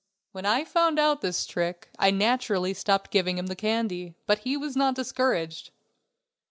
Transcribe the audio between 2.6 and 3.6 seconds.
stopped giving him the